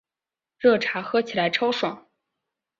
[0.57, 2.07] 热茶喝起来超爽